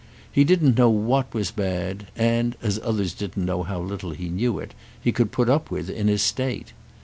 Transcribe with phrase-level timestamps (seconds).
[0.31, 5.11] He didn't know what was bad, and—as others didn't know how little he knew it—he
[5.11, 6.73] could put up with his state.